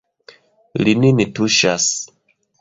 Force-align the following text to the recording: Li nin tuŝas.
Li 0.83 0.95
nin 1.01 1.21
tuŝas. 1.41 1.87